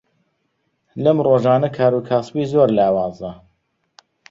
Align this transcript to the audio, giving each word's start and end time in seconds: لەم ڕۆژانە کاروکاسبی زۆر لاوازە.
لەم 1.03 1.17
ڕۆژانە 1.27 1.69
کاروکاسبی 1.77 2.49
زۆر 2.51 2.69
لاوازە. 2.77 3.31